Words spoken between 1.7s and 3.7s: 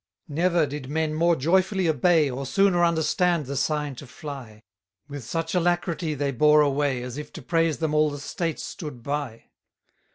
obey, Or sooner understood the